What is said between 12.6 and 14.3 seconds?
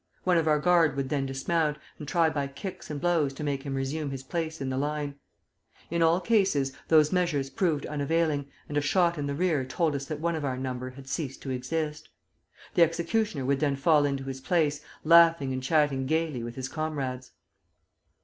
The executioner would then fall into